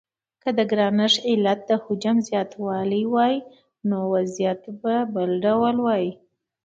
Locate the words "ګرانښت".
0.71-1.19